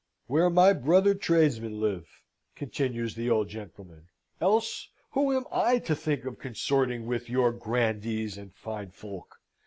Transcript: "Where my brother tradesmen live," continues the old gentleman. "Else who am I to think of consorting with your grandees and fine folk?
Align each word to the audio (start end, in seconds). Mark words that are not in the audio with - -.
"Where 0.25 0.49
my 0.49 0.73
brother 0.73 1.13
tradesmen 1.13 1.79
live," 1.79 2.23
continues 2.55 3.13
the 3.13 3.29
old 3.29 3.49
gentleman. 3.49 4.07
"Else 4.41 4.89
who 5.11 5.31
am 5.31 5.45
I 5.51 5.77
to 5.77 5.95
think 5.95 6.25
of 6.25 6.39
consorting 6.39 7.05
with 7.05 7.29
your 7.29 7.51
grandees 7.51 8.35
and 8.35 8.51
fine 8.51 8.89
folk? 8.89 9.39